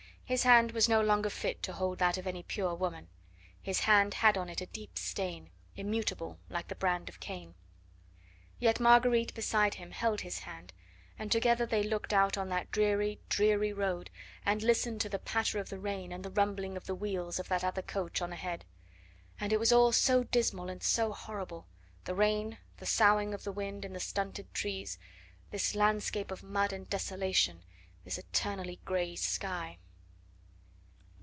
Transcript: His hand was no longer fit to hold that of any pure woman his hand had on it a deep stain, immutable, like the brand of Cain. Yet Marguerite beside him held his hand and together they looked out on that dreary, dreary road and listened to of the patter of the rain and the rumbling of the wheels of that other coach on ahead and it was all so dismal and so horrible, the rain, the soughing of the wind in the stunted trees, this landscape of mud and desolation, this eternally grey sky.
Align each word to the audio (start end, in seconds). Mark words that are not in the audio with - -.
His 0.23 0.43
hand 0.43 0.71
was 0.71 0.87
no 0.87 1.01
longer 1.01 1.29
fit 1.29 1.61
to 1.63 1.73
hold 1.73 1.97
that 1.99 2.17
of 2.17 2.25
any 2.25 2.41
pure 2.41 2.73
woman 2.73 3.09
his 3.61 3.81
hand 3.81 4.13
had 4.13 4.37
on 4.37 4.47
it 4.47 4.61
a 4.61 4.65
deep 4.65 4.97
stain, 4.97 5.49
immutable, 5.75 6.39
like 6.49 6.69
the 6.69 6.75
brand 6.75 7.09
of 7.09 7.19
Cain. 7.19 7.53
Yet 8.57 8.79
Marguerite 8.79 9.33
beside 9.33 9.73
him 9.73 9.91
held 9.91 10.21
his 10.21 10.39
hand 10.39 10.71
and 11.19 11.29
together 11.33 11.65
they 11.65 11.83
looked 11.83 12.13
out 12.13 12.37
on 12.37 12.47
that 12.47 12.71
dreary, 12.71 13.19
dreary 13.27 13.73
road 13.73 14.09
and 14.45 14.63
listened 14.63 15.01
to 15.01 15.09
of 15.09 15.11
the 15.11 15.19
patter 15.19 15.59
of 15.59 15.67
the 15.67 15.81
rain 15.81 16.13
and 16.13 16.23
the 16.23 16.31
rumbling 16.31 16.77
of 16.77 16.85
the 16.85 16.95
wheels 16.95 17.37
of 17.37 17.49
that 17.49 17.65
other 17.65 17.81
coach 17.81 18.21
on 18.21 18.31
ahead 18.31 18.63
and 19.37 19.51
it 19.51 19.59
was 19.59 19.73
all 19.73 19.91
so 19.91 20.23
dismal 20.23 20.69
and 20.69 20.81
so 20.81 21.11
horrible, 21.11 21.67
the 22.05 22.15
rain, 22.15 22.57
the 22.77 22.85
soughing 22.85 23.33
of 23.33 23.43
the 23.43 23.51
wind 23.51 23.83
in 23.83 23.91
the 23.91 23.99
stunted 23.99 24.53
trees, 24.53 24.97
this 25.49 25.75
landscape 25.75 26.31
of 26.31 26.41
mud 26.41 26.71
and 26.71 26.89
desolation, 26.89 27.65
this 28.05 28.17
eternally 28.17 28.79
grey 28.85 29.13
sky. 29.17 29.77